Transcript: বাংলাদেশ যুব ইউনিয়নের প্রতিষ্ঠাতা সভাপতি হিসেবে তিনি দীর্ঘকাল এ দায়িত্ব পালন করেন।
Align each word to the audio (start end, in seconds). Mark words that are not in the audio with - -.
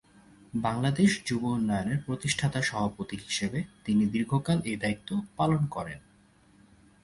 বাংলাদেশ 0.57 1.11
যুব 1.25 1.43
ইউনিয়নের 1.47 1.99
প্রতিষ্ঠাতা 2.05 2.59
সভাপতি 2.61 3.15
হিসেবে 3.17 3.59
তিনি 3.85 4.03
দীর্ঘকাল 4.05 4.57
এ 4.65 4.73
দায়িত্ব 4.77 5.09
পালন 5.37 5.61
করেন। 5.65 5.99